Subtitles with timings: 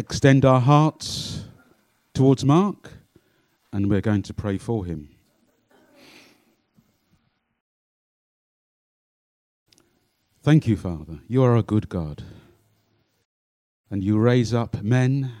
[0.00, 1.44] extend our hearts
[2.14, 2.90] towards Mark
[3.70, 5.10] and we're going to pray for him.
[10.42, 11.18] Thank you, Father.
[11.28, 12.22] You are a good God.
[13.90, 15.32] And you raise up men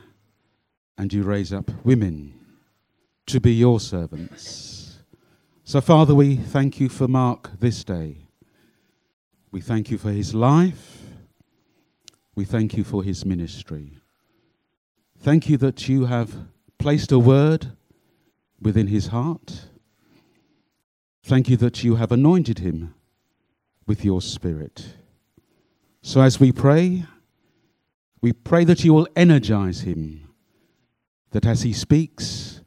[0.98, 2.34] and you raise up women
[3.28, 4.98] to be your servants.
[5.64, 8.26] So, Father, we thank you for Mark this day.
[9.50, 10.98] We thank you for his life.
[12.34, 14.00] We thank you for his ministry.
[15.22, 16.34] Thank you that you have
[16.78, 17.72] placed a word
[18.58, 19.66] within his heart.
[21.22, 22.94] Thank you that you have anointed him
[23.86, 24.94] with your spirit.
[26.00, 27.04] So as we pray,
[28.22, 30.26] we pray that you will energize him,
[31.32, 32.62] that as he speaks,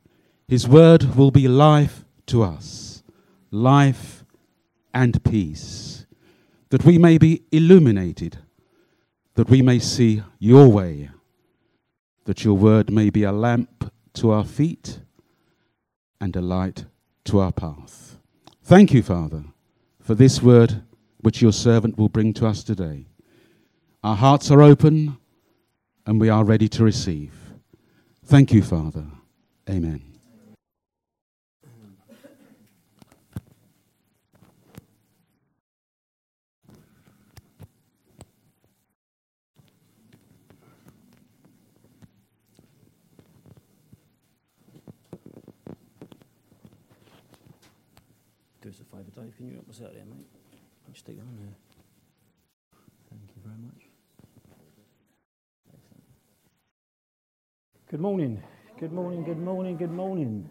[0.47, 3.01] his word will be life to us,
[3.49, 4.23] life
[4.93, 6.05] and peace,
[6.69, 8.37] that we may be illuminated,
[9.33, 11.09] that we may see your way,
[12.25, 14.99] that your word may be a lamp to our feet
[16.21, 16.85] and a light
[17.25, 18.17] to our path.
[18.63, 19.43] Thank you, Father,
[19.99, 20.83] for this word
[21.19, 23.07] which your servant will bring to us today.
[24.03, 25.17] Our hearts are open
[26.05, 27.33] and we are ready to receive.
[28.25, 29.05] Thank you, Father.
[29.69, 30.13] Amen.
[49.33, 50.27] Dave, can you help us out there, mate?
[50.93, 51.55] You stick on there.
[53.09, 53.81] Thank you very much.
[55.73, 56.03] Excellent.
[57.89, 58.43] Good morning.
[58.79, 60.49] Good morning, good morning, good morning.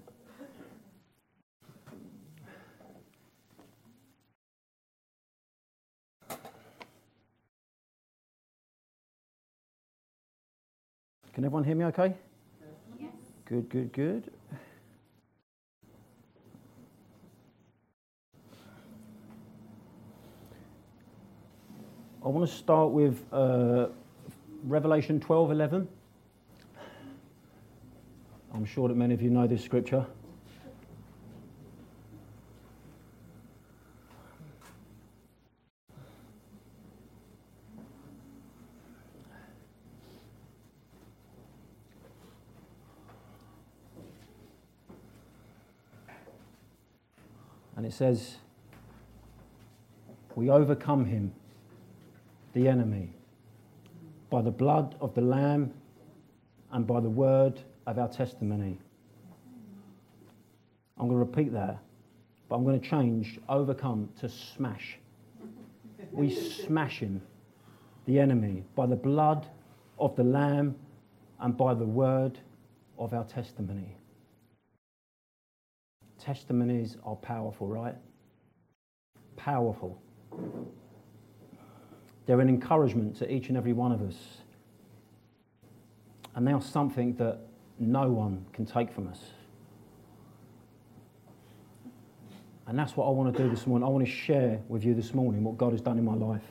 [11.32, 12.14] Can everyone hear me okay?
[12.98, 13.12] Yes.
[13.44, 14.32] Good, good, good.
[22.24, 23.88] I want to start with uh,
[24.62, 25.88] Revelation 12 11.
[28.54, 30.06] I'm sure that many of you know this scripture.
[47.74, 48.36] And it says,
[50.36, 51.32] We overcome him
[52.52, 53.14] the enemy
[54.30, 55.72] by the blood of the Lamb
[56.72, 58.78] and by the word of our testimony.
[60.98, 61.78] I'm going to repeat that,
[62.48, 64.98] but I'm going to change overcome to smash.
[66.12, 67.22] We smash him,
[68.06, 69.46] the enemy, by the blood
[69.98, 70.74] of the Lamb
[71.40, 72.38] and by the word
[72.98, 73.96] of our testimony.
[76.18, 77.96] Testimonies are powerful, right?
[79.36, 80.00] Powerful.
[82.26, 84.16] They're an encouragement to each and every one of us.
[86.34, 87.40] And they are something that
[87.78, 89.18] no one can take from us.
[92.66, 93.86] And that's what I want to do this morning.
[93.86, 96.44] I want to share with you this morning what God has done in my life.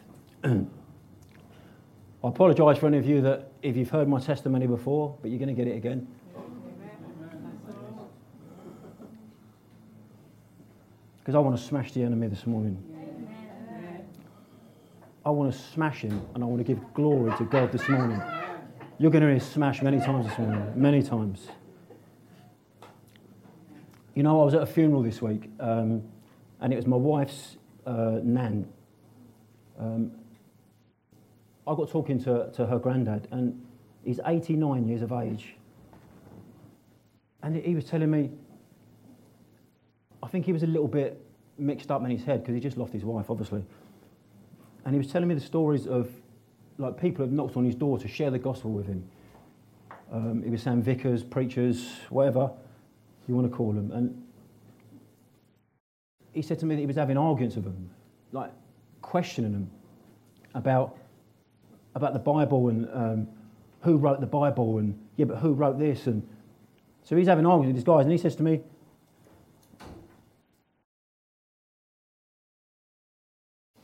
[0.44, 5.40] I apologise for any of you that if you've heard my testimony before, but you're
[5.40, 6.08] going to get it again.
[11.20, 12.91] Because I want to smash the enemy this morning.
[15.24, 18.20] I want to smash him and I want to give glory to God this morning.
[18.98, 21.48] You're going to hear smash many times this morning, many times.
[24.16, 26.02] You know, I was at a funeral this week um,
[26.60, 28.68] and it was my wife's uh, nan.
[29.80, 30.12] Um,
[31.68, 33.64] I got talking to, to her granddad and
[34.04, 35.56] he's 89 years of age.
[37.44, 38.32] And he was telling me,
[40.24, 41.24] I think he was a little bit
[41.60, 43.64] mixed up in his head because he just lost his wife, obviously.
[44.86, 46.10] And he was telling me the stories of
[46.78, 49.08] like people have knocked on his door to share the gospel with him.
[50.12, 52.52] Um, he was saying vicars, preachers, whatever
[53.28, 53.92] you want to call them.
[53.92, 54.24] And
[56.34, 57.90] he said to me that he was having arguments with them,
[58.32, 58.52] like
[59.02, 59.70] questioning them
[60.54, 60.98] about,
[61.96, 63.28] about the Bible and um,
[63.82, 66.08] who wrote the Bible and, yeah, but who wrote this?
[66.08, 66.28] And
[67.04, 68.62] so he's having arguments with these guys, and he says to me,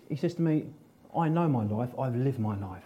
[0.10, 0.66] he says to me,
[1.15, 2.83] I know my life, I've lived my life.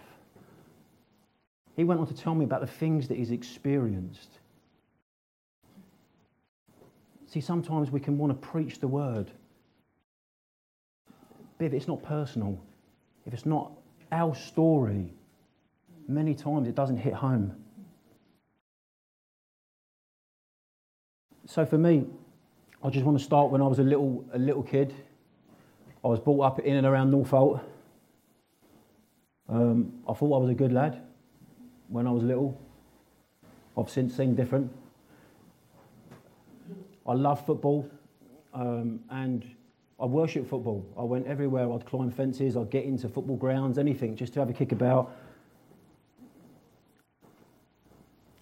[1.76, 4.38] He went on to tell me about the things that he's experienced.
[7.26, 9.30] See, sometimes we can want to preach the word,
[11.56, 12.60] but if it's not personal,
[13.26, 13.72] if it's not
[14.10, 15.14] our story,
[16.08, 17.56] many times it doesn't hit home.
[21.46, 22.06] So for me,
[22.84, 24.94] I just want to start when I was a little, a little kid.
[26.04, 27.60] I was brought up in and around Northolt.
[29.48, 31.02] Um, I thought I was a good lad
[31.88, 32.58] when I was little.
[33.76, 34.72] I've since seen different.
[37.06, 37.88] I love football
[38.54, 39.44] um, and
[39.98, 40.84] I worship football.
[40.98, 41.72] I went everywhere.
[41.72, 45.16] I'd climb fences, I'd get into football grounds, anything, just to have a kick about.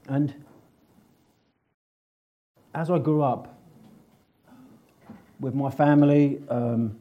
[0.08, 0.35] And
[2.75, 3.58] as I grew up
[5.38, 6.99] with my family, um,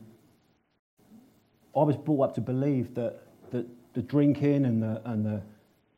[1.75, 3.28] I was brought up to believe that, that
[3.93, 5.41] the drinking and the, and the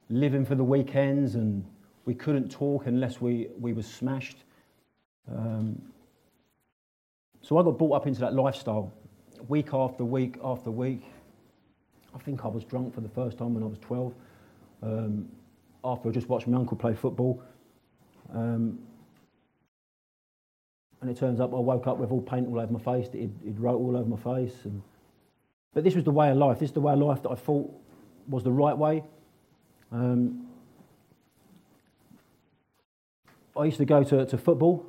[0.10, 1.64] living for the weekends and
[2.06, 4.38] we couldn't talk unless we, we were smashed.
[5.32, 5.82] Um,
[7.42, 8.92] so I got brought up into that lifestyle
[9.48, 11.04] week after week after week.
[12.14, 14.14] I think I was drunk for the first time when I was 12
[14.84, 15.30] um,
[15.84, 17.42] after I just watched my uncle play football.
[18.34, 18.80] Um,
[21.02, 23.08] and it turns up I woke up with all paint all over my face.
[23.14, 24.66] It, it wrote all over my face.
[24.66, 24.82] And,
[25.74, 26.60] but this was the way of life.
[26.60, 27.74] This is the way of life that I thought
[28.28, 29.04] was the right way.
[29.92, 30.48] Um,
[33.58, 34.86] I used to go to, to football.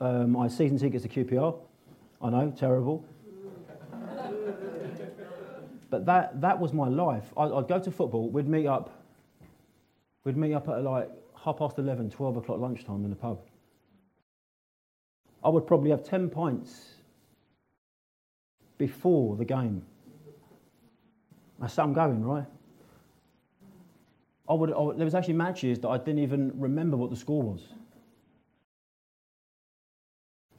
[0.00, 1.58] Um, I had season tickets to QPR.
[2.20, 3.04] I know, terrible.
[5.90, 7.32] but that, that was my life.
[7.36, 9.02] I, would go to football, we'd meet up,
[10.24, 11.10] we'd meet up at like
[11.42, 13.40] half past 11, 12 o'clock lunchtime in the pub.
[15.42, 16.96] I would probably have 10 pints
[18.78, 19.82] before the game.
[21.60, 22.44] That's how I'm going, right?
[24.48, 27.16] I would, I would, there was actually matches that I didn't even remember what the
[27.16, 27.62] score was.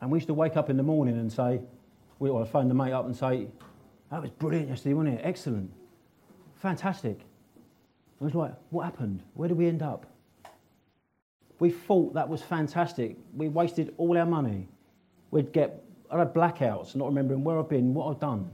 [0.02, 1.62] And we used to wake up in the morning and say,
[2.20, 3.48] we, I'd phone the mate up and say,
[4.12, 5.22] that was brilliant yesterday, wasn't it?
[5.24, 5.72] Excellent.
[6.56, 7.22] Fantastic.
[8.20, 9.24] I was like, what happened?
[9.34, 10.06] Where did we end up?
[11.60, 13.18] We thought that was fantastic.
[13.36, 14.68] We wasted all our money.
[15.32, 18.50] We'd get, I had blackouts, not remembering where I've been, what I've done.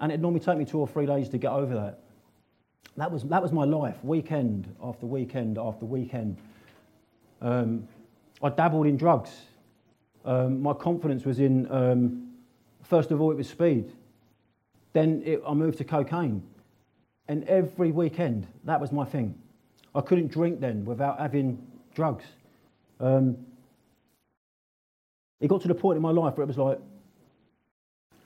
[0.00, 2.00] And it'd normally take me two or three days to get over that.
[2.96, 6.36] That was, that was my life, weekend after weekend after weekend.
[7.40, 7.88] Um,
[8.42, 9.30] I dabbled in drugs.
[10.24, 12.32] Um, my confidence was in, um,
[12.82, 13.90] first of all, it was speed.
[14.92, 16.42] Then it, I moved to cocaine.
[17.28, 19.34] And every weekend, that was my thing.
[19.94, 21.64] I couldn't drink then without having
[21.94, 22.24] drugs.
[23.00, 23.36] Um,
[25.40, 26.78] it got to the point in my life where it was like,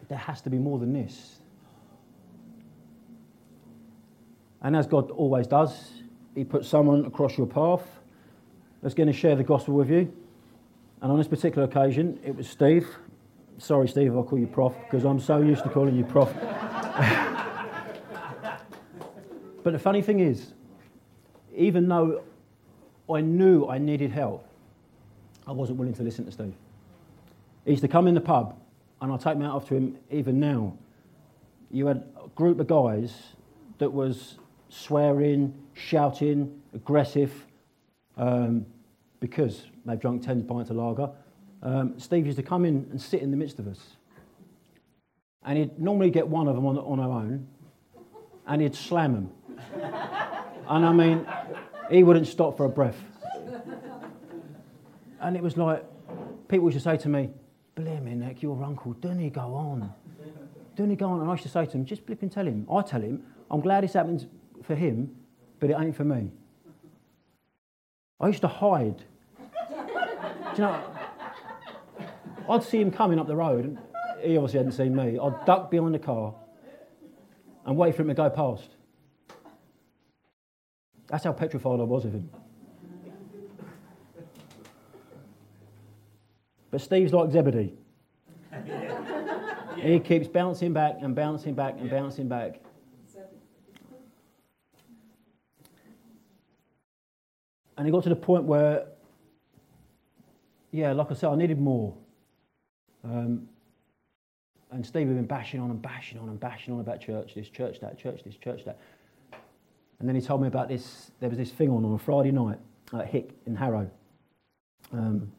[0.09, 1.37] there has to be more than this.
[4.67, 5.93] And as God always does,
[6.35, 7.89] He puts someone across your path
[8.83, 10.13] that's going to share the gospel with you.
[11.01, 12.89] And on this particular occasion, it was Steve.
[13.59, 16.35] Sorry, Steve, I'll call you Prof because I'm so used to calling you Prof.
[19.63, 20.53] but the funny thing is,
[21.55, 22.25] even though
[23.09, 24.49] I knew I needed help,
[25.47, 26.55] I wasn't willing to listen to Steve.
[27.65, 28.59] He used to come in the pub,
[29.01, 30.77] and I'll take my out to him even now.
[31.71, 33.15] You had a group of guys
[33.79, 37.47] that was swearing, shouting, aggressive,
[38.17, 38.67] um,
[39.21, 41.11] because they've drunk 10 pints of lager.
[41.63, 43.81] Um, Steve used to come in and sit in the midst of us.
[45.45, 47.47] And he'd normally get one of them on, on our own,
[48.47, 49.31] and he'd slam them.
[50.69, 51.27] and I mean,
[51.91, 53.01] he wouldn't stop for a breath.
[55.21, 55.85] And it was like,
[56.49, 57.31] people used to say to me,
[57.75, 59.93] Blimey, Nick, your uncle, don't he go on?
[60.77, 61.21] Don't he go on?
[61.21, 62.67] And I used to say to him, just flip and tell him.
[62.71, 64.27] I tell him, I'm glad this happens
[64.67, 65.15] for him,
[65.61, 66.31] but it ain't for me.
[68.21, 69.05] I used to hide.
[69.39, 70.83] Do you know,
[72.49, 73.79] I'd see him coming up the road, and
[74.23, 75.19] he obviously hadn't seen me.
[75.19, 76.35] I'd duck behind the car
[77.65, 78.71] and wait for him to go past.
[81.09, 82.31] That's how petrified I was of him.
[86.71, 87.75] But Steve's like Zebedee.
[89.77, 92.61] he keeps bouncing back and bouncing back and bouncing back.
[97.87, 98.85] And it got to the point where,
[100.73, 101.95] yeah, like I said, I needed more.
[103.05, 103.49] Um,
[104.73, 107.49] and Steve had been bashing on and bashing on and bashing on about church this,
[107.49, 108.81] church that, church this, church that.
[110.01, 111.13] And then he told me about this.
[111.21, 112.59] There was this thing on on a Friday night
[112.93, 113.89] at Hick in Harrow.
[114.93, 115.31] Um,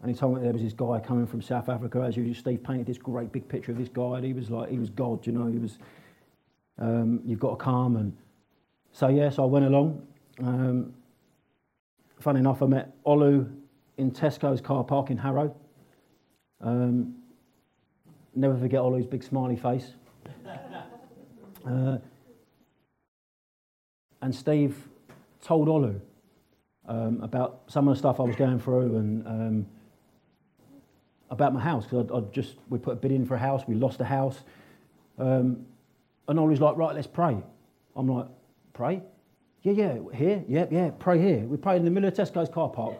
[0.00, 2.02] and he told me there was this guy coming from South Africa.
[2.02, 4.18] As usual, Steve painted this great big picture of this guy.
[4.18, 5.48] And he was like, he was God, you know.
[5.48, 5.80] He was,
[6.78, 7.96] um, you've got to come.
[7.96, 8.16] And
[8.92, 10.06] so, yes, yeah, so I went along.
[10.38, 10.94] Um,
[12.26, 13.48] funny enough, I met Olu
[13.98, 15.54] in Tesco's car park in Harrow.
[16.60, 17.14] Um,
[18.34, 19.92] never forget Olu's big smiley face.
[21.64, 21.98] Uh,
[24.22, 24.76] and Steve
[25.42, 26.00] told Olu
[26.86, 29.66] um, about some of the stuff I was going through and um,
[31.28, 33.74] about my house because I, just we put a bid in for a house, we
[33.74, 34.44] lost a house,
[35.18, 35.66] um,
[36.28, 37.36] and Ollie's like, right, let's pray.
[37.96, 38.28] I'm like,
[38.72, 39.02] pray?
[39.66, 41.40] Yeah, yeah, here, yeah, yeah, pray here.
[41.40, 42.94] We prayed in the middle of Tesco's car park.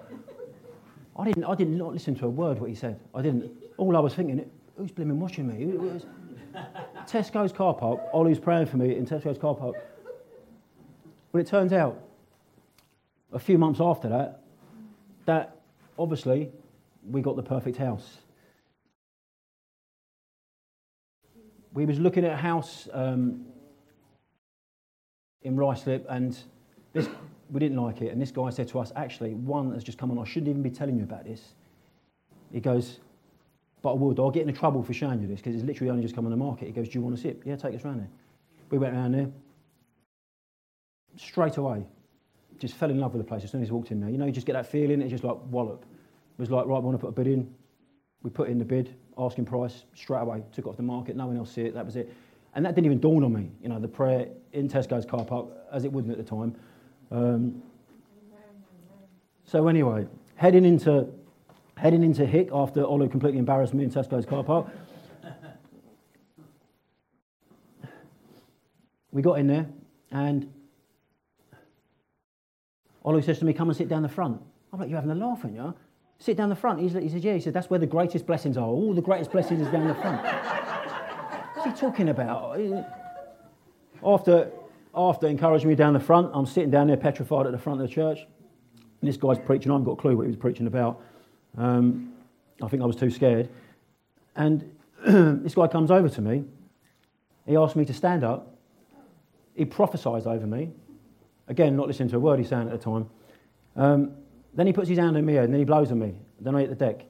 [1.17, 2.99] I didn't, I did not listen to a word what he said.
[3.15, 3.53] I didn't.
[3.77, 5.63] All I was thinking, who's blimmin' watching me?
[5.63, 6.01] Who, who
[7.07, 8.01] Tesco's car park.
[8.13, 9.77] Ollie's praying for me in Tesco's car park.
[11.33, 12.03] Well, it turns out,
[13.33, 14.43] a few months after that,
[15.27, 15.61] that
[15.97, 16.51] obviously
[17.09, 18.17] we got the perfect house.
[21.73, 23.45] We was looking at a house um,
[25.43, 26.37] in Ruislip, and
[26.97, 27.09] this
[27.51, 28.13] we didn't like it.
[28.13, 30.19] And this guy said to us, actually, one has just come on.
[30.19, 31.55] I shouldn't even be telling you about this.
[32.53, 33.01] He goes,
[33.83, 34.19] but I would.
[34.19, 36.31] I'll get into trouble for showing you this because it's literally only just come on
[36.31, 36.67] the market.
[36.67, 37.43] He goes, do you want to sip?
[37.45, 38.09] Yeah, take us round there.
[38.71, 39.29] We went round there.
[41.17, 41.85] Straight away,
[42.59, 44.11] just fell in love with the place as soon as walked in there.
[44.11, 45.01] You know, you just get that feeling.
[45.01, 45.85] It's just like wallop.
[45.85, 47.55] It was like, right, we want to put a bid in.
[48.23, 51.17] We put in the bid, asking price, straight away, took it off the market.
[51.17, 51.75] No one else see it.
[51.75, 52.13] That was it.
[52.55, 53.51] And that didn't even dawn on me.
[53.63, 56.57] You know, the prayer in Tesco's car park, as it wouldn't at the time.
[57.11, 57.63] Um,
[59.45, 61.09] so anyway, heading into
[61.77, 64.67] heading into Hick after Olive completely embarrassed me in Tesco's car park.
[69.13, 69.67] we got in there,
[70.11, 70.53] and
[73.05, 75.15] Olive says to me, "Come and sit down the front." I'm like, "You're having a
[75.15, 75.75] laugh, aren't you?"
[76.19, 76.81] Sit down the front.
[76.81, 78.67] He's, he said, "Yeah." He said, "That's where the greatest blessings are.
[78.67, 80.25] All the greatest blessings is down the front."
[81.55, 82.59] What's he talking about?
[84.05, 84.51] After
[84.97, 87.89] after encouraging me down the front, I'm sitting down there petrified at the front of
[87.89, 88.21] the church.
[89.01, 89.71] And this guy's preaching.
[89.71, 91.03] I haven't got a clue what he was preaching about.
[91.57, 92.13] Um,
[92.63, 93.49] I think I was too scared.
[94.35, 94.75] And
[95.07, 96.45] this guy comes over to me.
[97.47, 98.57] He asked me to stand up.
[99.55, 100.71] He prophesied over me.
[101.49, 103.09] Again, not listening to a word he's saying at the time.
[103.77, 104.13] Um,
[104.55, 106.15] then he puts his hand on me, and then he blows on me.
[106.41, 107.05] Then I hit the deck.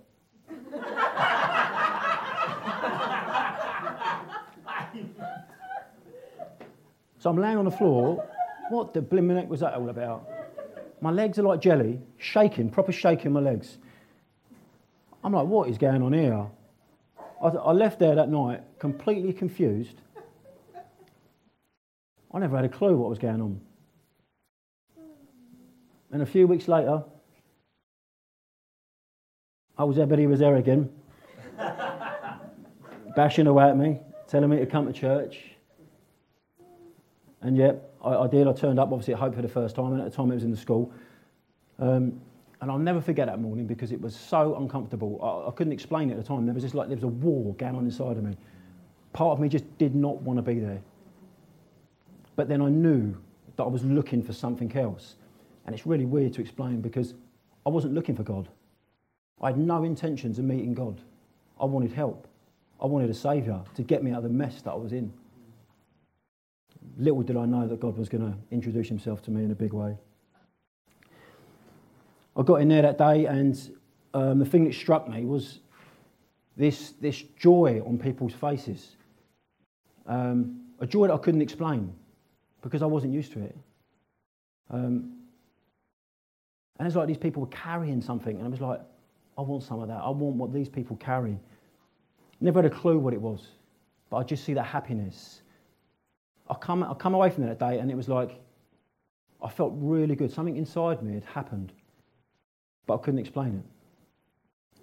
[7.26, 8.24] So I'm laying on the floor.
[8.68, 10.28] What the blimmin' heck was that all about?
[11.00, 13.78] My legs are like jelly, shaking, proper shaking my legs.
[15.24, 16.46] I'm like, what is going on here?
[17.42, 19.96] I, I left there that night completely confused.
[22.32, 23.60] I never had a clue what was going on.
[26.12, 27.02] And a few weeks later,
[29.76, 30.90] I was there, but he was there again,
[33.16, 35.55] bashing away at me, telling me to come to church.
[37.42, 38.46] And yet, I, I, did.
[38.46, 40.34] I turned up, obviously, at Hope for the first time, and at the time it
[40.34, 40.92] was in the school.
[41.78, 42.20] Um,
[42.60, 45.20] and I'll never forget that morning because it was so uncomfortable.
[45.22, 46.46] I, I, couldn't explain it at the time.
[46.46, 48.36] There was just like there was a war going on inside of me.
[49.12, 50.80] Part of me just did not want to be there.
[52.34, 53.16] But then I knew
[53.56, 55.16] that I was looking for something else.
[55.66, 57.14] And it's really weird to explain because
[57.66, 58.48] I wasn't looking for God.
[59.40, 61.00] I had no intentions of meeting God.
[61.60, 62.26] I wanted help.
[62.80, 65.12] I wanted a saviour to get me out of the mess that I was in
[66.96, 69.54] little did I know that God was going to introduce himself to me in a
[69.54, 69.96] big way.
[72.36, 73.78] I got in there that day, and
[74.14, 75.60] um, the thing that struck me was
[76.56, 78.96] this, this joy on people's faces.
[80.06, 81.92] Um, a joy that I couldn't explain
[82.62, 83.56] because I wasn't used to it.
[84.70, 85.12] Um,
[86.78, 88.80] and it's like these people were carrying something, and I was like,
[89.38, 90.00] I want some of that.
[90.02, 91.38] I want what these people carry.
[92.40, 93.48] Never had a clue what it was,
[94.10, 95.40] but I just see that happiness
[96.48, 98.40] I come, I come away from that day and it was like,
[99.42, 100.32] I felt really good.
[100.32, 101.72] Something inside me had happened,
[102.86, 104.82] but I couldn't explain it.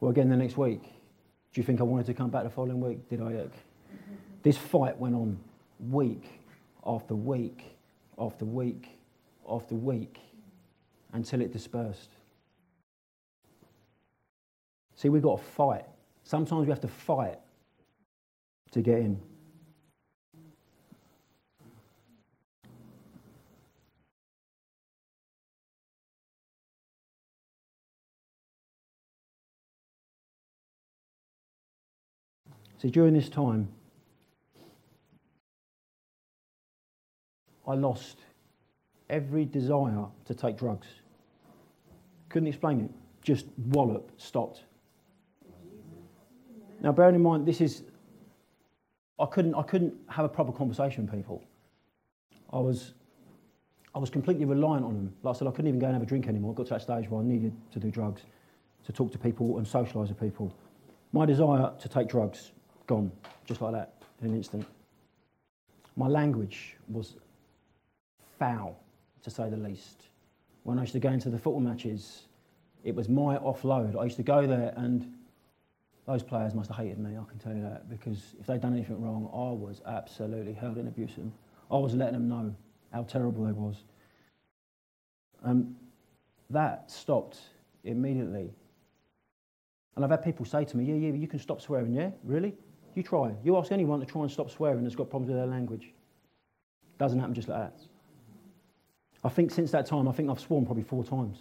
[0.00, 2.80] Well, again, the next week, do you think I wanted to come back the following
[2.80, 3.08] week?
[3.08, 3.46] Did I?
[4.42, 5.38] This fight went on
[5.80, 6.24] week
[6.84, 7.64] after week
[8.18, 8.88] after week
[9.48, 10.18] after week
[11.12, 12.10] until it dispersed.
[14.96, 15.84] See, we've got to fight.
[16.24, 17.38] Sometimes we have to fight
[18.72, 19.20] to get in.
[32.86, 33.66] See, during this time,
[37.66, 38.18] I lost
[39.10, 40.86] every desire to take drugs.
[42.28, 42.90] Couldn't explain it.
[43.24, 44.62] Just wallop, stopped.
[46.80, 47.82] Now, bearing in mind, this is,
[49.18, 51.42] I couldn't, I couldn't have a proper conversation with people.
[52.52, 52.94] I was,
[53.96, 55.12] I was completely reliant on them.
[55.24, 56.52] Like I said, I couldn't even go and have a drink anymore.
[56.52, 58.22] I got to that stage where I needed to do drugs,
[58.84, 60.54] to talk to people and socialise with people.
[61.12, 62.52] My desire to take drugs
[62.86, 63.10] gone,
[63.44, 64.66] just like that, in an instant.
[65.96, 67.16] My language was
[68.38, 68.78] foul,
[69.22, 70.08] to say the least.
[70.64, 72.24] when I used to go into the football matches,
[72.82, 73.96] it was my offload.
[73.96, 75.12] I used to go there and
[76.06, 78.74] those players must have hated me, I can tell you that, because if they'd done
[78.74, 81.12] anything wrong, I was absolutely held in abuse.
[81.70, 82.54] I was letting them know
[82.92, 83.82] how terrible they was.
[85.44, 85.76] Um,
[86.50, 87.38] that stopped
[87.84, 88.52] immediately.
[89.96, 92.10] And I've had people say to me, yeah, yeah, you can stop swearing, yeah?
[92.22, 92.54] Really?
[92.96, 93.34] You try.
[93.44, 95.92] You ask anyone to try and stop swearing that's got problems with their language.
[96.98, 97.78] Doesn't happen just like that.
[99.22, 101.40] I think since that time, I think I've sworn probably four times.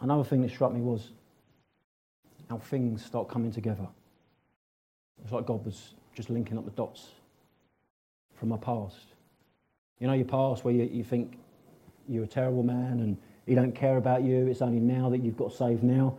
[0.00, 1.08] Another thing that struck me was
[2.48, 3.88] how things start coming together.
[5.24, 7.08] It's like God was just linking up the dots
[8.40, 9.14] from my past.
[10.00, 11.38] You know, your past where you, you think
[12.08, 14.46] you're a terrible man and he don't care about you.
[14.46, 16.16] It's only now that you've got saved now.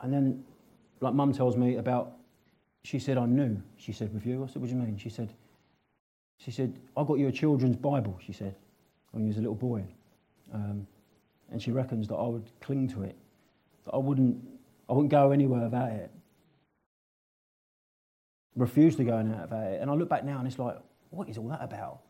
[0.00, 0.44] And then,
[1.00, 2.14] like mum tells me about,
[2.82, 3.62] she said, I knew.
[3.76, 4.42] She said, with you?
[4.42, 4.98] I said, what do you mean?
[4.98, 5.32] She said,
[6.38, 8.56] she said, I got you a children's Bible, she said,
[9.12, 9.84] when you was a little boy.
[10.52, 10.84] Um,
[11.52, 13.16] and she reckons that I would cling to it,
[13.84, 14.36] that I wouldn't,
[14.88, 16.10] I wouldn't go anywhere without it.
[18.56, 19.80] Refuse to go anywhere without it.
[19.80, 20.76] And I look back now and it's like,
[21.10, 22.00] what is all that about?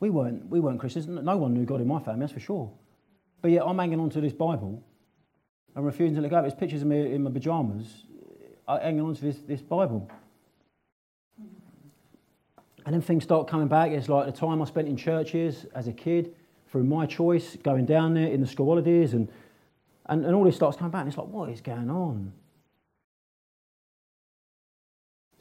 [0.00, 1.06] We weren't, we weren't Christians.
[1.06, 2.70] No one knew God in my family, that's for sure.
[3.40, 4.82] But yet I'm hanging on to this Bible
[5.74, 6.40] and refusing to let go.
[6.40, 8.04] There's pictures of me in my pajamas
[8.66, 10.10] uh, hanging on to this, this Bible.
[12.84, 13.90] And then things start coming back.
[13.90, 16.34] It's like the time I spent in churches as a kid
[16.70, 19.28] through my choice, going down there in the school holidays, and,
[20.06, 21.00] and, and all this starts coming back.
[21.00, 22.32] And it's like, what is going on?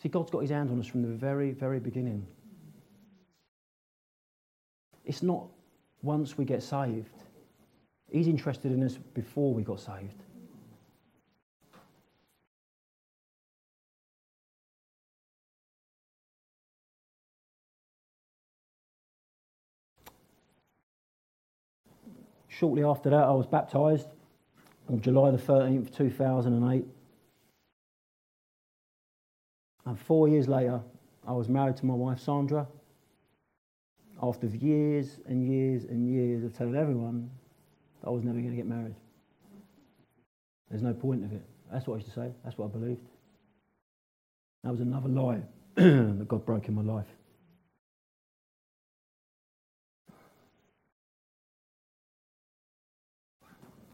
[0.06, 2.28] See, God's got his hand on us from the very, very beginning.
[5.04, 5.48] It's not
[6.04, 7.10] once we get saved,
[8.12, 10.22] he's interested in us before we got saved.
[22.48, 24.10] Shortly after that, I was baptised
[24.88, 26.95] on July the 13th, 2008.
[29.86, 30.82] And four years later,
[31.28, 32.68] I was married to my wife Sandra.
[34.22, 37.30] After years and years and years of telling everyone
[38.02, 38.96] that I was never going to get married.
[40.70, 41.44] There's no point of it.
[41.72, 42.32] That's what I used to say.
[42.44, 43.06] That's what I believed.
[44.64, 45.42] That was another lie
[45.76, 47.08] that God broke in my life.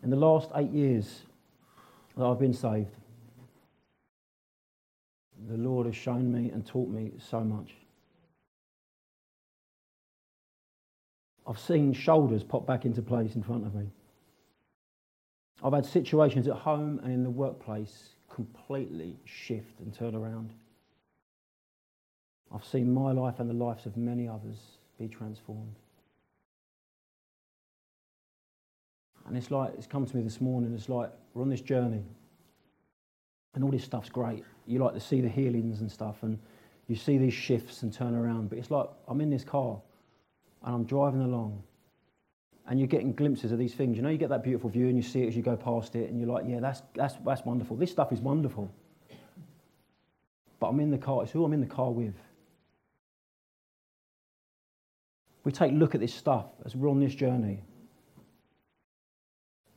[0.03, 1.21] in the last eight years
[2.17, 2.89] that I've been saved,
[5.47, 7.71] the Lord has shown me and taught me so much.
[11.47, 13.87] I've seen shoulders pop back into place in front of me.
[15.63, 20.51] I've had situations at home and in the workplace completely shift and turn around.
[22.53, 24.57] I've seen my life and the lives of many others
[24.99, 25.75] be transformed.
[29.27, 32.03] And it's like, it's come to me this morning, it's like we're on this journey.
[33.53, 34.43] And all this stuff's great.
[34.65, 36.39] You like to see the healings and stuff, and
[36.87, 38.49] you see these shifts and turn around.
[38.49, 39.81] But it's like I'm in this car
[40.63, 41.61] and I'm driving along,
[42.67, 43.97] and you're getting glimpses of these things.
[43.97, 45.95] You know, you get that beautiful view and you see it as you go past
[45.95, 47.75] it, and you're like, yeah, that's, that's, that's wonderful.
[47.75, 48.71] This stuff is wonderful.
[50.59, 52.13] But I'm in the car, it's who I'm in the car with.
[55.43, 57.63] We take a look at this stuff as we're on this journey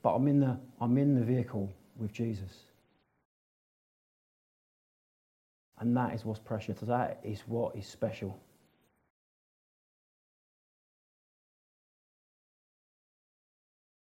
[0.04, 2.64] but I'm in the, I'm in the vehicle with Jesus.
[5.78, 6.78] And that is what's precious.
[6.80, 8.38] That is what is special.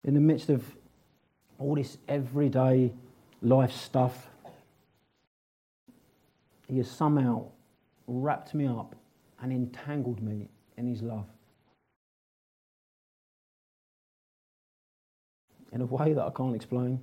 [0.03, 0.63] In the midst of
[1.59, 2.93] all this everyday
[3.41, 4.27] life stuff,
[6.67, 7.45] he has somehow
[8.07, 8.95] wrapped me up
[9.41, 11.25] and entangled me in his love.
[15.71, 16.99] in a way that I can't explain.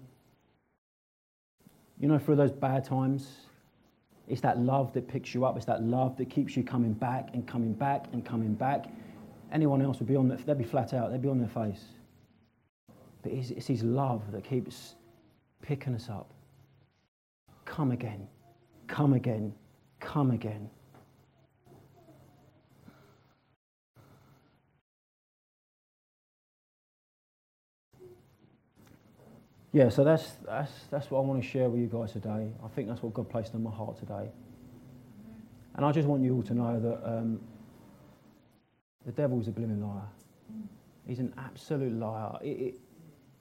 [2.00, 3.28] You know, through those bad times,
[4.28, 5.56] it's that love that picks you up.
[5.56, 8.86] It's that love that keeps you coming back and coming back and coming back.
[9.52, 11.10] Anyone else would be on, the, they'd be flat out.
[11.10, 11.84] They'd be on their face.
[13.22, 14.94] But it's, it's his love that keeps
[15.62, 16.30] picking us up.
[17.64, 18.26] Come again,
[18.86, 19.54] come again,
[20.00, 20.68] come again.
[29.74, 32.46] Yeah, so that's, that's, that's what I want to share with you guys today.
[32.64, 34.30] I think that's what God placed in my heart today.
[35.74, 37.40] And I just want you all to know that um,
[39.04, 40.06] the is a blooming liar.
[41.08, 42.38] He's an absolute liar.
[42.40, 42.78] It,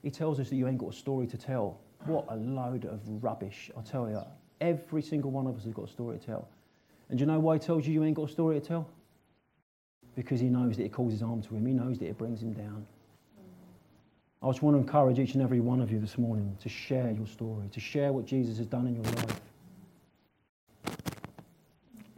[0.02, 1.78] he tells us that you ain't got a story to tell.
[2.04, 4.20] What a load of rubbish, I tell you.
[4.60, 6.48] Every single one of us has got a story to tell.
[7.10, 8.88] And do you know why he tells you you ain't got a story to tell?
[10.16, 12.54] Because he knows that it causes harm to him, he knows that it brings him
[12.54, 12.86] down.
[14.44, 17.10] I just want to encourage each and every one of you this morning to share
[17.10, 19.40] your story, to share what Jesus has done in your life.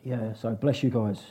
[0.03, 1.23] Yeah, so bless you guys.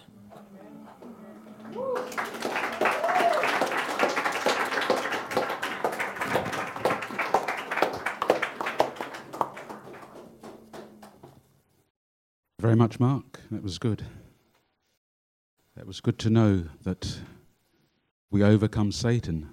[12.58, 13.42] Very much, Mark.
[13.52, 14.06] That was good.
[15.76, 17.20] That was good to know that
[18.32, 19.44] we overcome Satan